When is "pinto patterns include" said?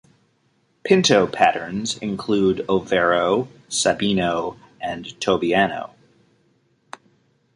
0.83-2.65